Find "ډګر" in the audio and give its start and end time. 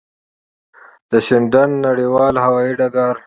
2.79-3.15